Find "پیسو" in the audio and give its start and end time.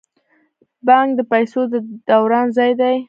1.31-1.59